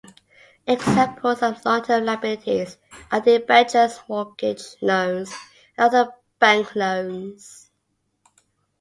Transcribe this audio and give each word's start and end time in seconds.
Examples 0.65 1.43
of 1.43 1.63
long-term 1.63 2.05
liabilities 2.05 2.79
are 3.11 3.21
debentures, 3.21 3.99
mortgage 4.09 4.75
loans 4.81 5.31
and 5.77 5.91
other 5.93 6.11
bank 6.39 6.75
loans. 6.75 7.69